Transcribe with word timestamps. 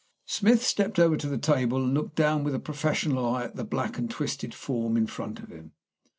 Smith 0.25 0.63
stepped 0.63 0.97
over 0.97 1.15
to 1.15 1.29
the 1.29 1.37
table 1.37 1.83
and 1.83 1.93
looked 1.93 2.15
down 2.15 2.43
with 2.43 2.55
a 2.55 2.59
professional 2.59 3.23
eye 3.23 3.43
at 3.43 3.55
the 3.55 3.63
black 3.63 3.99
and 3.99 4.09
twisted 4.09 4.51
form 4.51 4.97
in 4.97 5.05
front 5.05 5.37
of 5.39 5.49
him. 5.51 5.73